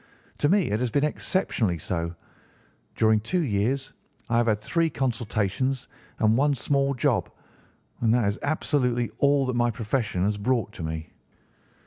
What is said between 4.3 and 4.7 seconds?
I have had